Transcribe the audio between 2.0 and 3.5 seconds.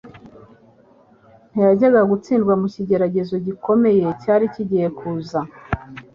gutsindwa mu kigeragezo